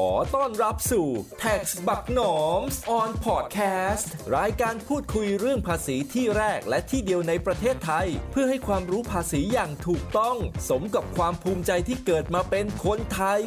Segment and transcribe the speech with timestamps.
[0.00, 1.08] ขอต้อนรับสู่
[1.42, 2.60] Tax บักหนอม
[2.98, 10.36] on podcast รายการพูดคุยเรื่องภาษีที่แรกและที่เดียวในประเทศไทย เพื่อให้ความรู้ภาษีอย่างถูกต้อง
[10.68, 13.42] สมกับความภูมิใจที่เกิดมาเป็นคนไทย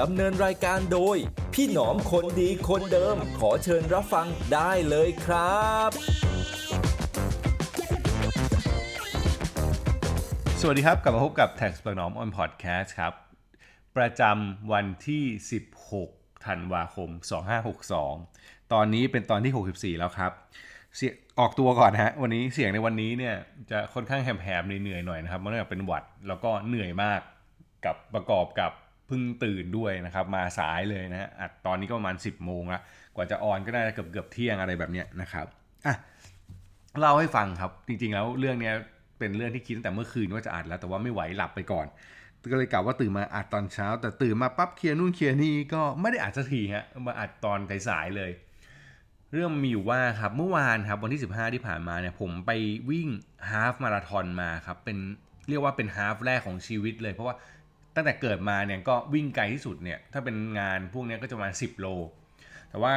[0.00, 1.16] ดำเนินรายการโดย
[1.54, 5.90] พี่หนอมคนดีคนเดิม ขอเชิญรับฟังได้เลยครับ
[10.60, 13.31] สวัสดีครับ กลับมาพบกับ Tax บักหนอม on podcast ครับ
[13.96, 15.24] ประจำวันที่
[15.84, 17.10] 16 ธันวาคม
[17.90, 20.32] 2562 ตอนนี้เป็นตอนที่ 64 แล้วครับ
[20.96, 23.34] เสียออกตัวก่อนนะฮะวันนี้เสียงในวันนี้เนี่ย
[23.70, 27.20] จะค่อนข้างแหบๆเหนื่อยๆหน่อยนะครับเนื่องจากเป็นหวัดแล้วก็เหนื่อยมาก
[27.86, 28.72] กับประกอบกับ
[29.06, 32.80] เพิ่งตื่นด้วยนะครับ มาสายเลยนะฮะอัดตอนนี้ก็ประมาณ 10 โมงละ
[33.14, 35.46] กว่าจะออนก็น่าจะเกือบเกือบๆเที่ยงอะไรแบบเนี้ยนะครับ
[35.86, 35.94] อะ
[37.00, 38.74] เล่าให้ฟังครับจริงๆแล้วเรื่องเนี้ย
[39.18, 41.86] เป็นเรื่องที่คิดตั้งแต่เมื่อคืนว่าจะอัดแล้วแต่ว่าไม่ไหวหลับไปก่อน
[42.50, 48.30] ก็เลยกล่าวว่าตื่นมาอัดตอนเช้า แต่ตื่นมาปั๊บเคลียร์นู่นเคลียร์นี่ก็ไม่ได้อัดสักทีฮะมาอัดตอนสายๆเลย
[49.32, 52.50] เรื่องมีอยู่ว่าครับเมื่อวานครับวันที่ 15 ที่ผ่านมาเนี่ยผมไป
[52.90, 53.08] วิ่ง
[53.50, 54.98] ฮาฟมาราธอนมาครับเป็น
[55.48, 57.36] เรียกว่าเป็นฮาฟแรกของชีวิตเลยเพราะว่า
[57.94, 61.86] ตั้งแต่เกิดมาเนี่ยก็วิ่งไกลที่สุดเนี่ยถ้าเป็นงานพวกนี้ก็จะประมาณ 10 โล
[62.70, 62.92] แต่ว่า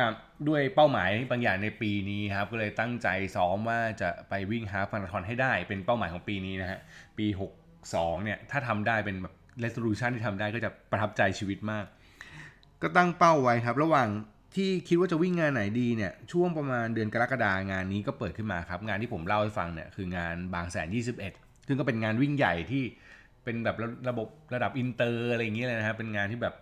[0.48, 6.80] ด้วยเป้าหมายบางอย่างในปีนี้ครับก็เลยตั้งใจซ้อมว่าจะไปวิ่ง half marathon ให้ได้ เป็นเป้าหมายของปีนี้นะฮะ
[7.18, 7.28] ปี
[7.76, 11.86] 62เนี่ยถ้าทำได้เป็นแบบ resolution ที่ทำได้ก็จะประทับใจชีวิตมาก
[12.82, 14.08] ก็ตั้งเป้าไว้ครับ ระหว่าง
[14.56, 20.88] ที่คิดว่าจะวิ่งงานไหนดีเนี่ยช่วงประมาณเดือนกรกฎางานนี้ก็เปิดขึ้นมาครับ งานที่ผมเล่าให้ฟังเนี่ยคืองานบางแสน
[21.30, 22.84] 21 ซึ่งก็เป็นงานวิ่งใหญ่ที่
[23.44, 26.56] เป็นแบบระระบบระดับอินเตอร์อะไรอย่างเงี้ยเลยนะครับเป็นงานที่แบบ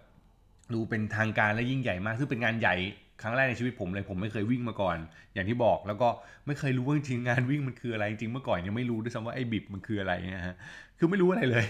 [0.73, 2.75] ดูเป็นทางการและยิ่งใหญ่มากซึ่งเป็นงานใหญ่
[3.23, 4.97] ครั้งแรกในชีวิตผมเลยผมไม่เคยวิ่งมาก่อน
[5.33, 6.09] อย่างที่บอกแล้วก็
[6.47, 10.55] ไม่เคยรู้ว่าจริงงานวิ่งมันคืออะไรจริงเมื่อก่อนยังไม่รู้ด้วยซ้ำว่าไอ้บิบมันคืออะไรนะฮะ
[10.99, 11.65] คือไม่รู้อะไรเลย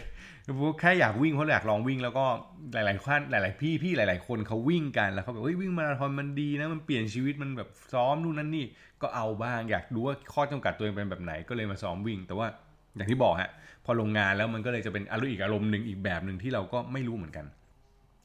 [0.80, 2.26] แค่อยากวิ่งเพราะอยากลองวิ่งแล้วก็
[2.74, 8.66] หลายๆท่านหลาย ๆ พี่พี่หลาย ๆ คนเขาวิ่งกันแล้วเขาแบบเฮ้ยวิ่งมาราธอนมันดีนะมันเปลี่ยนชีวิตมันแบบซ้อมนู่นนั่นนี่
[9.02, 12.48] ก็เอาบ้างอยากรู้ว่าข้อจำกัดตัวเองเป็นแบบไหนก็เลยมาซ้อมวิ่ง แต่ว่า
[12.96, 13.52] อย่างที่บอกฮะ
[13.86, 17.46] พอลงงานแล้วมันก็เลยจะเป็นอารมณ์อีกอารมณ์หนึ่งอีกแบบหนึ่งที่เราก็ไม่รู้เหมือนกัน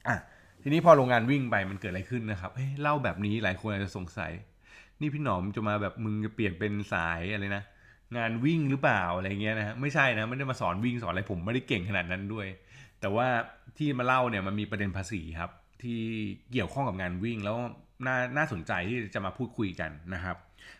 [0.07, 0.17] อะ
[0.61, 4.31] ทีนี้พอโรงงานวิ่งไปมันเกิดอะไรขึ้นนะครับเฮ้ยเล่าแบบนี้หลายคนอาจจะสงสัย
[5.01, 7.63] นี่พี่หนอมจะมาแบบมึงจะเปลี่ยนเป็นสายอะไรนะ
[8.17, 12.47] งานวิ่งหรือเปล่าอะไรเงี้ยนะฮะไม่ใช่นะไม่ได้มาสอนวิ่งสอนอะไรผมไม่ได้เก่งขนาดนั้นด้วย
[13.01, 13.27] แต่ว่า
[13.77, 15.51] ที่มาเล่าเนี่ยมันมีประเด็นภาษีครับ
[15.83, 15.99] ที่
[16.51, 17.57] เกี่ยวข้องกับงานวิ่งแล้ว
[18.05, 20.37] น่าน่าสนใจที่จะมาพูดคุยกันนะครับ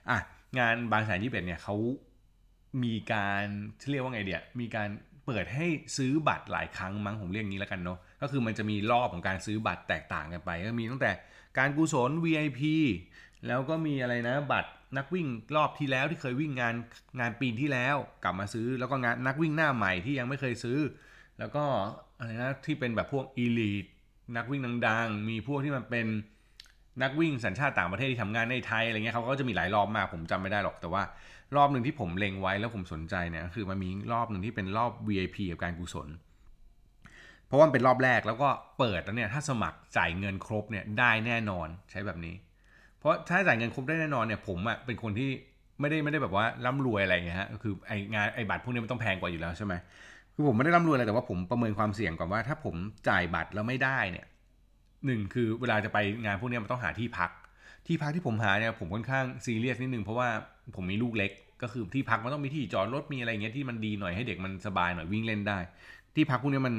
[0.10, 0.18] อะ
[0.60, 1.76] งานบางแสนยี่สิบเอ็ดเนี่ยเขา
[2.84, 3.46] มีการ
[3.92, 4.90] เรียกว่าไงเดียมีการ
[5.26, 5.66] เปิดให้
[5.98, 11.12] ซื้อบัตรหลายครั้งมั้งผมเรียกงี้แล้วกันเนาะ ก็คือมันจะมีรอบของการซื้อบัตรแตกต่างกันไป ก็มีตั้งแต่
[11.58, 12.62] การกุศล VIP
[13.48, 16.76] แล้วก็มีอะไรนะบัตรนักวิ่งรอบที่แล้วที่เคยวิ่งงาน
[17.20, 20.80] งานปีที่แล้วกลับมาซื้อ แล้วก็งานนักวิ่งหน้าใหม่ที่ยังไม่เคยซื้อ
[21.40, 21.64] แล้วก็
[22.18, 23.86] อะไรนะที่เป็นแบบพวกอีลีท
[24.38, 26.08] นักวิ่งดังๆมีพวกที่มันเป็น
[27.04, 31.04] นักวิ่งสัญชาติต่างประเทศที่ทำงานในไทยอะไรเงี้ยเขาก็จะมีหลายรอบมากผมจำไม่ได้หรอกแต่ว่า
[31.56, 36.08] รอบหนึ่งที่ผมเล็งไว้แล้วผมสนใจเนี่ยคือมันมีรอบหนึ่งที่เป็นรอบ VIP กับการกุศล
[37.50, 38.50] เพราะว่าเป็นรอบแรกแล้วก็
[38.80, 42.36] เปิดแล้วเนี่ยถ้าสมัครจ่ายเงินครบเนี่ยได้แน่นอนใช้แบบนี้
[43.00, 45.30] เพราะถ้าจ่ายเงินครบได้แน่นอนเนี่ยผมอะเป็นคนที่
[45.80, 49.74] ไม่ได้ไม่ได้แบบว่าร่ำรวยอะไรเงี้ยฮะก็คือไองานไอบัตรพวกนี้มันต้องแพงกว่าอยู่แล้วใช่ไหม
[50.34, 52.76] คือผมไม่ได้ร่ำรวยอะไรแต่ว่าผมประเมินความเสี่ยงก่อนว่าถ้าผม
[53.10, 54.26] จ่ายบัตรแล้วไม่ได้เนี่ย
[55.06, 57.32] หนึ่งคือเวลาจะไปงานพวกนี้มันต้องหาที่พัก
[57.88, 60.30] ที่พักที่ผมหาเนี่ยผมค่อนข้างซีเรียสนิดนึงเพราะว่า
[60.76, 61.32] ผมมีลูกเล็ก
[61.62, 65.58] ก็คือที่พักมันต้องมีที่จอดรถมีอะไรเงี้ยที่มันดีหน่อยให้เด็กมันสบายหน่อยวิ่งเล่นได้
[66.16, 66.76] ที่พักพวกนี้มัน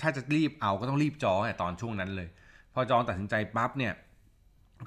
[0.00, 2.28] ถ้าจะรีบเอาก็ต้องรีบจองแต่ตอนช่วงนั้นเลย
[2.74, 3.92] พอจองตัดสินใจปั๊บเนี่ย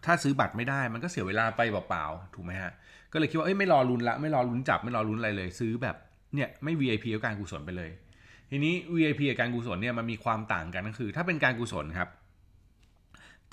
[0.06, 2.72] ถ้าซื้อบัตรไม่ได้มันก็เสียเวลาไปเปล่าๆถูกไหมฮะ
[3.12, 5.96] ก็เลยคิดว่าเอ้ยไม่รอลุ้นละไม่รอลุ้นจับไม่รอลุ้นอะไรเลย ซื้อแบบ
[6.36, 7.92] เนี่ยไม่ VIP กับการกุศลไปเลย
[8.50, 12.10] ทีนี้ VIP กับการกุศลเนี่ยมันมีความต่างกันก็คือ ถ้าเป็นการกุศลครับ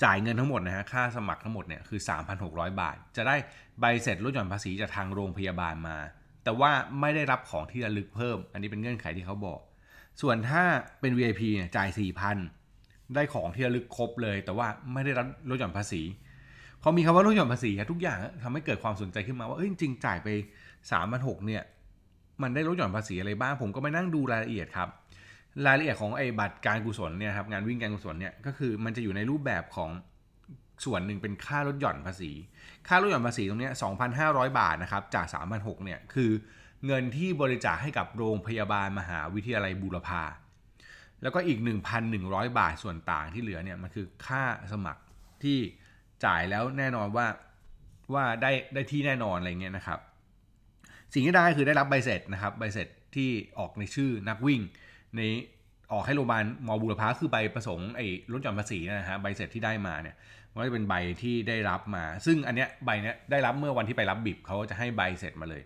[0.03, 1.99] จ่ายเงินทั้งหมดนะฮะค่าสมัครทั้งหมดเนี่ยคือ
[2.39, 3.35] 3,600 บาท จะได้
[3.79, 5.97] ใบเสร็จลดหย่อนภาษีจากทางโรงพยาบาลมา
[6.43, 9.59] แต่ว่าไม่ได้รับของที่ระลึกเพิ่ม อันนี้เป็นเงื่อนไขที่เขาบอก
[10.21, 10.63] ส่วนถ้า
[10.99, 11.89] เป็น VIP เนี่ยจ่าย
[12.51, 16.01] 4,000 ได้ของที่ระลึกครบเลย แต่ว่าไม่ได้รับลดหย่อนภาษี
[16.81, 20.27] พอมีคำว่าลดหย่อนภาษีทุกอย่างทำให้เกิดความสนใจขึ้นมาว่าเอ้ยจริงจ่ายไป
[20.91, 21.63] 3 6 0 0เนี่ย
[22.41, 24.89] มันได้ลดหย่อนภาษีอะไรบ้าง ผมก็ไปนั่งดูรายละเอียดครับ
[25.65, 29.89] รายละเอียดของไอ้บัตรการกุศลเนี่ยครับงานวิ่งการกุศลเนี่ยก็คือมันจะอยู่ในรูปแบบของ
[30.85, 32.31] ส่วนหนึ่งเป็นค่าลดหย่อนภาษี
[32.87, 33.69] ค่าลดหย่อนภาษีตรงนี้
[34.13, 35.25] 2,500 บาทนะครับจาก
[35.55, 36.31] 3,600เนี่ยคือ
[36.85, 40.23] เงินที่บริจาคให้กับโรงพยาบาลมหาวิทยาลัยบูรพา
[41.21, 41.59] แล้วก็อีก
[42.07, 45.01] 1,100 บาทส่วนต่างที่เหลือเนี่ยมันคือค่าสมัคร
[45.43, 45.57] ที่
[46.25, 47.27] จ่ายแล้วแน่นอนว่า
[48.13, 49.99] ว่าได้ได้ที่แน่นอนอะไรเงี้ยนะครับ
[51.13, 54.61] สิ่งที่ได้คือได้รับใบเสร็จนะครับใบเสร็จที่ออกในชื่อนักวิ่ง
[55.15, 55.21] ใน
[55.93, 60.15] ออกให้โรงพยาบาลมอบุรพาคือใบประสงค์ไอ้ลดหย่อนภาษีนะฮะใบเสร็จที่ได้มาเนี่ย
[60.53, 65.63] มันจะเป็นใบที่ได้รับมา ซึ่งอันเนี้ยใบเนี้ยได้รับเมื่อวันที่ไปรับบิบเขาก็จะให้ใบเสร็จมาเลย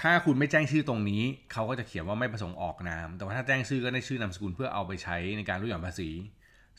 [0.00, 1.22] ถ้าคุณไม่แจ้งชื่อตรงนี้
[1.52, 6.08] เขาก็จะเขียนว่าไม่ประสงค์ออกนาม แต่ว่าถ้าแจ้งชื่อก็ได้ชื่อนามสกุลเพื่อเอาไปใช้ในการลดหย่อนภาษี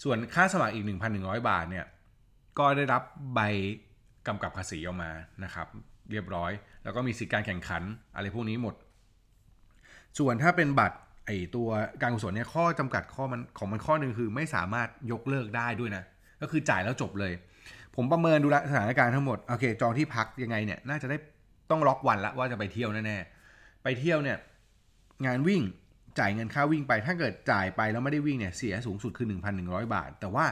[0.04, 0.86] ส่วนค่าสมัครอีก
[1.18, 1.86] 1,100 บาทเนี่ย
[2.60, 3.02] ก็ได้รับ
[3.36, 3.40] ใบ
[4.28, 5.12] กำกับภาษีออกมา
[5.44, 5.68] นะครับ
[6.12, 6.52] เรียบร้อย
[6.84, 7.84] แล้วก็มีสิทธิการแข่งขัน
[8.16, 8.76] อะไรพวกนี้หมด
[10.20, 11.70] ส่วนถ้าเป็นบัตรไอตัว
[12.02, 16.04] การกุศลเนี่ยข้อจำกัดข้อมันของมันข้อหนึ่งคือไม่สามารถยกเลิกได้ด้วยนะ
[16.42, 17.34] ก็คือจ่ายแล้วจบเลย
[17.96, 21.18] ผมประเมินดูแลสถานการณ์ทั้งหมด โอเค จองที่พักยังไงเนี่ย น่าจะได้
[21.72, 24.38] ต้องล็อกวันละว่าจะไปเที่ยวแน่ๆไปเที่ยวเนี่ย
[25.26, 25.62] งานวิ่ง
[26.20, 29.28] จ่ายเงินค่าวิ่งไป ถ้าเกิดจ่ายไปแล้วไม่ได้วิ่งเนี่ยเสียสูงสุดคือ
[29.60, 30.46] 1,100 บาท แต่ว่า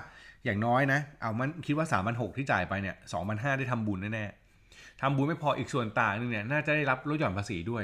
[0.46, 2.96] อย่างน้อยนะ เอามันคิดว่า 3 6 0 0ที่จ่ายไปเนี่ย
[3.28, 7.84] 2,500 ได้ทำบุญแน่ๆทำบุญไม่พออีกส่วนต่างนึงเนี่ยน่าจะได้รับลดหย่อนภาษีด้วย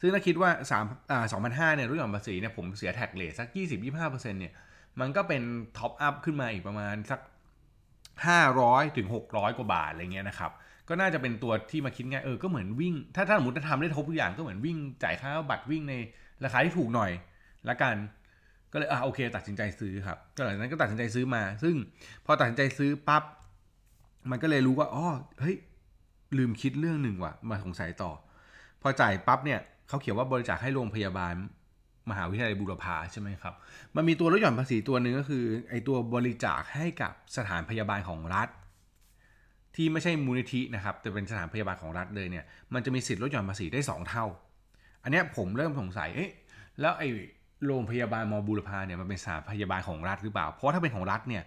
[0.00, 4.52] ซึ่งถ้าคิดว่า3อ่า2,500เนี่ยลดหย่อนภาษีเนี่ยผมเสีย tax rate สัก 20-25%เนี่ย
[5.00, 5.42] มันก็เป็น
[5.78, 7.20] top up ขึ้นมาอีกประมาณสัก
[8.08, 10.52] 500ถึง600 กว่าบาทอะไรเงี้ยนะครับ
[10.88, 15.94] ก็น่าจะเป็นตัวที่มาคิดง่ายเออก็เหมือนวิ่ง ถ้าถ้าสมมติจะทำได้ครบทุกอย่างก็เหมือนวิ่งจ่ายค่าบัตรวิ่งใน
[16.44, 17.10] ราคาที่ถูกหน่อย
[17.68, 17.94] ละกัน
[18.72, 21.74] ก็เลยอะโอเค ตัดสินใจซื้อครับก็หลังจากนั้นก็ตัดสินใจซื้อมา ซึ่ง
[22.26, 23.22] พอตัดสินใจซื้อปั๊บ
[24.30, 25.06] มันก็เลยรู้ว่าอ๋อ
[25.40, 25.56] เฮ้ย
[26.38, 28.10] ลืมคิดเรื่องหนึ่งว่ะ มาสงสัยต่อ
[28.82, 31.34] พอจ่ายปั๊บเนี่ยเขาเขียนว่าบริจาคให้โรงพยาบาล
[32.10, 33.54] มหาวิทยาลัยบูรพาใช่ไหมครับ
[33.96, 38.48] มันมีตัวลดหย่อนภาษีตัวหนึ่งก็คือไอตัวบริจาคให้กับสถานพยาบาลของรัฐ
[39.76, 44.24] ที่ไม่ใช่มูลนิธินะครับแต่เป็นสถานพยาบาลของรัฐเลยเนี่ยมันจะมีสิทธิ์ลดหย่อนภาษีได้ 2 เท่า
[45.02, 46.30] อันนี้ผมเริ่มสงสัยเอ๊ะ
[46.80, 47.02] แล้วไอ
[47.66, 51.42] โรงพยาบาลมอบูรพาเนี่ยมันเป็นสถานพยาบาลของรัฐหรือเปล่า เพราะถ้าเป็นของรัฐเนี่ย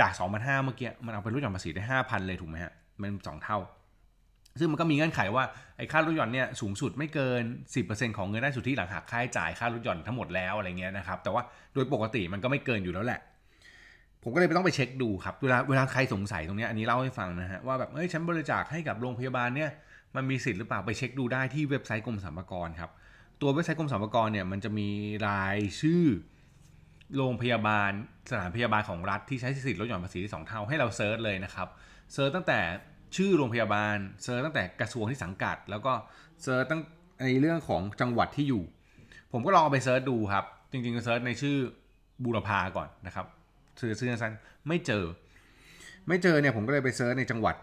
[0.00, 3.58] จาก2,500เมื่อกี้มันเอาไปลดหย่อนภาษีได้ 5,000 เลยถูกไหมฮะมันสองเท่า
[4.58, 5.44] ซึ่งมันก็มีเงื่อนไขว่า
[5.76, 7.42] ไอ้ค่าลดหย่อนเนี่ยสูงสุดไม่เกิน
[7.80, 11.42] 10%ของเงินได้สุทธิหลังหักค่าใช้จ่ายค่าลดหย่อนทั้งหมดแล้วอะไรเงี้ยนะครับแต่ว่า
[11.74, 13.20] โดยปกติมันก็ไม่เกินอยู่แล้วแหละ
[14.22, 19.70] ผมก็เลยไปต้องไปเช็คดูครับเวลาเวลาใครสงสัยตรงนี้อันนี้เล่าให้ฟังนะฮะว่าแบบเอ้ยฉันบริจาคให้กับโรงพยาบาลเนี่ย
[20.16, 22.90] มันมีสิทธิ์หรือเปล่าไปเช็คดูได้ที่เว็บไซต์กรมสรรพากรครับ
[23.40, 24.88] ตัวเว็บไซต์กรมสรรพากรเนี่ยมันจะมี
[25.28, 26.04] รายชื่อ
[27.16, 27.90] โรงพยาบาล
[28.30, 31.68] สถานพยาบาลของรัฐที่ใช้สิทธิ์ลดหย่อนภาษีที่สองเท่าให้เรา search เลยนะครับ
[32.12, 32.60] search ตั้งแต่
[33.16, 35.92] ชื่อโรงพยาบาล search ตั้งแต่กระทรวงที่สังกัด แล้วก็
[36.42, 36.80] search ตั้ง
[37.22, 38.62] ในเรื่องของจังหวัดที่อยู่
[39.32, 41.56] ผมก็ลองเอาไป search ดูครับ จริงๆ search ในชื่อ
[42.24, 43.26] บูรพาก่อนนะครับ
[43.80, 44.32] ชื่อชื่อสั้น
[44.68, 45.04] ไม่เจอ
[46.08, 47.54] ไม่เจอเนี่ยผมก็เลยไป search ในจังหวัด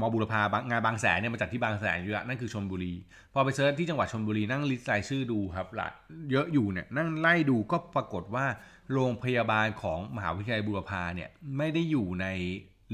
[0.00, 2.94] มอบูรพางานบางแสนเนี่ยมาจัดที่บางแสนอยู่แล้วนั่นคือชลบุรี
[3.34, 5.88] พอไป search ที่จังหวัดชลบุรีนั่ง list รายชื่อดูครับละ
[6.30, 8.46] เยอะอยู่เนี่ยนั่งไล่ดูก็ปรากฏว่า
[8.92, 12.26] โรงพยาบาลของมหาวิทยาลัยบูรพาเนี่ยไม่ได้อยู่ใน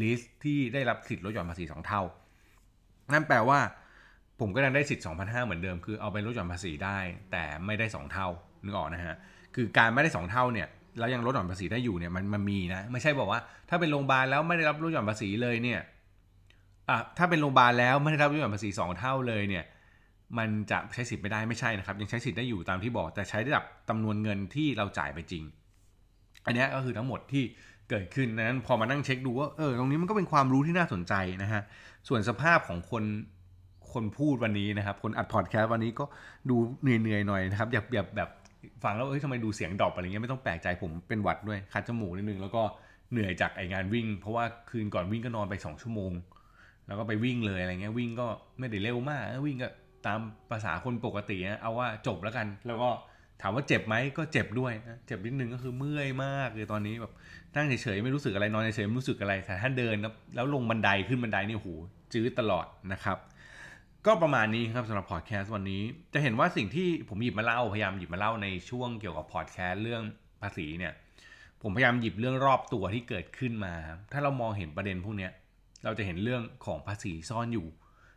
[0.02, 2.02] list ที่ได้รับสิทธิ์ลดหย่อนภาษีสองเท่า
[3.12, 3.60] นั่นแปลว่า
[4.40, 6.98] ผมก็ยังได้สิทธิ์2,500เหมือนเดิม คือเอาไปลดหย่อนภาษีได้
[7.32, 8.28] แต่ไม่ได้ 2 เท่า
[8.64, 9.16] นึกออกนะฮะ
[9.54, 15.80] คือการไม่ได้ 2 เท่าเนี่ย แล้วยังลดหย่อนภาษีได้อยู่เนี่ยมันมันมีนะไม่ใช่บอกว่า ถ้าเป็นโรงพยาบาลแล้วไม่ได้รับลดหย่อนภาษีเลยเนี่ย
[16.88, 19.64] อะถ้าเป็นโรงพยาบาลแล้วไม่ได้รับลดหย่อนภาษี2เท่าเลยเนี่ย
[20.38, 25.44] มันจะใช้สิทธิ์ไม่ได้ไม่ใช่นะครับ ยังใช้สิทธิ์ได้อยู่ตามที่บอก แต่ใช้ระดับจำนวนเงินที่เราจ่ายไปจริง
[26.44, 27.44] อันนี้ก็คือทั้งหมดที่
[27.90, 31.62] เกิดขึ้นนั้นพอมานั่งเช็คดูว่าเออตรงนี้มันก็เป็นความรู้ที่น่าสนใจนะฮะ
[32.08, 33.04] ส่วนสภาพของคน
[33.92, 36.04] คนพูดวันนี้นะครับ คนอัดพอดแคสต์วันนี้ก็
[36.50, 38.28] ดูเหนื่อยๆหน่อยนะครับอย่าแบบแบบ
[38.84, 42.62] ฟังแล้วเอ้ยทำไมดูเสียงดรอปอะไรเงี้ยไม่ต้องแปลกใจผมเป็นหวัดด้วยคัดจมูกนิดนึงแล้วก็
[43.12, 46.12] เหนื่อยจากไองานวิ่ง เพราะว่าคืนก่อนวิ่งก็นอนไปสองชั่วโมง
[46.86, 48.26] แล้วก็ไปวิ่งเลยอะไรเงี้ยวิ่งก็
[48.58, 49.68] ไม่ได้เร็วมากวิ่งก็
[50.06, 50.18] ตาม
[50.50, 52.90] ภาษาคนปกตินะเอาว่าจบแล้วกัน แล้วก็
[53.42, 57.12] ถามว่าเจ็บไหมก็เจ็บด้วยนะเจ็บนิดนึงก็คือเมื่อยมากเลยตอนนี้แบบ
[57.56, 59.94] นั่งเฉยๆไม่รู้สึกอะไรนอนเฉยๆไม่รู้สึกอะไรแต่ถ้าเดิน
[60.34, 61.68] แล้วลงบันไดขึ้นบันไดนี่โห
[62.12, 63.18] จื้อตลอดนะครับ
[64.06, 65.82] ก็ประมาณนี้ครับสำหรับพอดแคสต์วันนี้
[66.14, 70.02] จะเห็นว่าสิ่งที่ผมหยิบมาเล่าพยายามหยิบมาเล่าในช่วงเกี่ยวกับพอดแคสต์เรื่อง
[70.40, 70.92] ภาษีเนี่ย
[71.62, 73.74] ผมพยายามหยิบเรื่องรอบตัวที่เกิดขึ้นมา
[74.12, 75.28] ถ้าเรามองเห็นประเด็นพวกนี้
[75.84, 77.66] เราจะเห็นเรื่องของภาษีซ่อนอยู่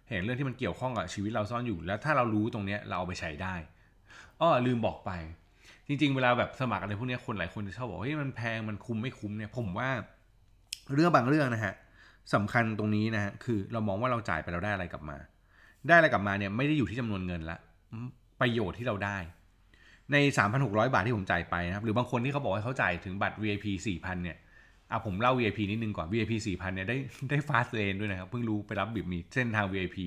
[0.10, 3.56] เห็นเรื่องที่มันเกี่ยวข้องกับชีวิตเราซ่อนอยู่ แล้วถ้าเรารู้ตรงนี้เราเอาไปใช้ได้
[4.42, 5.12] อ้อลืมบอกไป
[5.88, 9.90] จริง ๆ เวลาแบบสมัครอะไรพวกนี้คนหลายคนจะชอบบอกเฮ้ยมันแพงมันคุ้มไม่คุ้มเนี่ย ผมว่า
[10.94, 11.74] เรื่องบางเรื่องนะฮะ
[12.34, 15.18] สำคัญตรงนี้นะฮะคือเรามองว่าเราจ่ายไปเราได้อะไรกลับมา
[15.88, 17.58] ได้อะไรกลับมาเนี่ยไม่ได้อยู่ที่จำนวนเงินละ
[18.42, 19.18] ประโยชน์ที่เราได้
[20.12, 20.18] ใน
[20.56, 24.38] 3,600 บาทที่ผมจ่ายไปนะครับหรือบางคนที่เขาบอกว่าเขาจ่ายถึงบัตร VIP 4,000เนี่ย
[24.92, 26.98] อะผมเล่า VIP นิดนึงก่อน VIP 4,000เนี่ยได้
[27.30, 29.98] ได้ fast lane ด้วยนะครับ เพิ่งรู้ไปรับบิบมีเส้นทาง VIP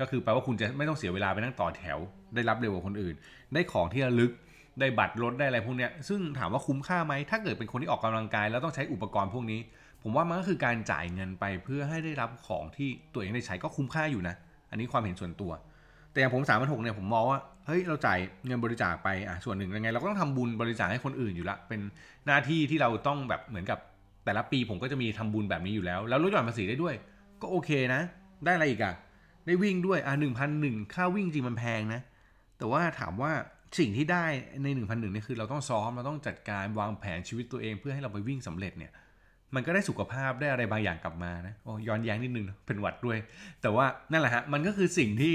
[0.00, 1.98] ก็คือแปลว่าคุณจะไม่ต้องเสียเวลาไปนั่งต่อแถว
[2.34, 3.14] ได้รับเร็วกว่าคนอื่น
[3.54, 4.32] ได้ของที่ระลึก
[4.80, 9.60] ได้บัตรรถได้อะไรพวกเนี้ยซึ่งถามว่าคุ้มค่าไหมถ้าเกิดเป็นคนที่ออกกำลังกาย แล้วต้องใช้อุปกรณ์พวกนี้
[10.02, 14.34] ผมว่ามันก็คือการจ่ายเงินไปเพื่อให้ได้รับของที่ตัวเองได้ใช้ก็คุ้มค่าอยู่นะ
[14.72, 15.52] อันนี้ความเห็นส่วนตัว
[16.12, 21.80] แต่อย่างผมสามพันหกเนี่ยผมมองว่าเฮ้ยเราจ่ายเงินบริจาคไปอะส่วนหนึ่งยังไง เราก็ต้องทำบุญบริจาคให้คนอื่นอยู่ละเป็น
[22.26, 23.78] หน้าที่ที่เราต้องแบบเหมือนกับ
[24.24, 26.94] แต่ละปีผมก็จะมีทำบุญแบบนี้อยู่แล้ว แล้วลดหย่อนภาษีได้ด้วย
[27.42, 28.00] ก็โอเคนะ
[28.44, 28.94] ได้อะไรอีกอะ
[29.46, 32.00] ได้วิ่งด้วยอะหนึ่งพันหนึ่งค่าวิ่งจริงมันแพงนะ
[32.58, 33.32] แต่ว่าถามว่า
[33.78, 34.24] สิ่งที่ได้
[34.62, 38.92] ใน1 0 0 1เนี่ยคือเราต้องซ้อมเราต้องจัดการวางแผนชีวิตตัวเองเพื่อให้เราไปวิ่งสำเร็จเนี่ย
[39.54, 43.18] มันก็ได้สุขภาพได้อะไรบางอย่างกลับมานะโอ้ย้อนแย้งนิดนึงเป็นหวัดด้วย
[43.62, 45.34] แต่ว่านั่นแหละฮะมันก็คือสิ่งที่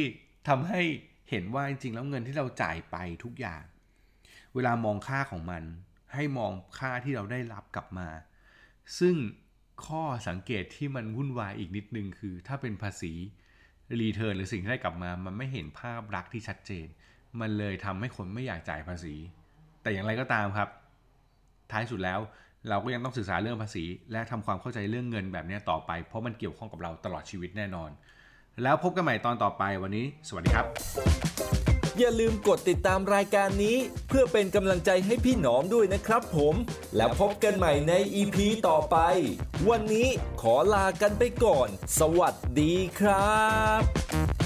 [0.50, 0.82] ทำให้
[1.30, 3.64] เห็นว่าจริงๆแล้วเงินที่เราจ่ายไปทุกอย่าง
[4.56, 5.64] เวลามองค่าของมัน
[6.14, 8.10] ให้มองค่าที่เราได้รับกลับมา
[9.00, 9.16] ซึ่ง
[9.88, 13.14] ข้อสังเกตที่มันวุ่นวายอีกนิดนึงคือ ถ้าเป็นภาษี
[14.02, 16.88] รีเทิร์นหรือสิ่งที่ได้กลับมา มันไม่เห็นภาพลักษณ์ที่ชัดเจน
[17.40, 19.16] มันเลยทำให้คนไม่อยากจ่ายภาษี
[19.82, 20.70] แต่อย่างไรก็ตามครับ
[21.72, 22.20] ท้ายสุดแล้ว
[22.70, 27.90] เราก็ยังต้องศึกษาเรื่องภาษี และทำความเข้าใจเรื่องเงินแบบนี้ต่อไป เพราะมันเกี่ยวข้องกับเราตลอดชีวิตแน่นอน
[28.64, 30.66] แล้วพบกันใหม่ตอนต่อไปวันนี้ สวัสดีครับ
[32.00, 36.56] อย่าลืมกดติดตามรายการนี้ เพื่อเป็นกำลังใจให้พี่หนอมด้วยนะครับผม
[36.96, 38.38] แล้วพบกันใหม่ใน EP
[38.68, 38.98] ต่อไป
[39.70, 40.08] วันนี้
[40.42, 41.68] ขอลากันไปก่อน
[42.00, 43.42] สวัสดีครั
[43.80, 44.37] บ